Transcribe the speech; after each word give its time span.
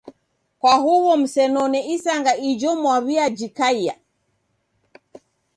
Kwa 0.59 0.73
huw'o 0.83 1.13
msenone 1.21 1.79
isanga 1.95 2.33
ijo 2.49 2.71
mwaw'uyajikaia. 2.81 3.95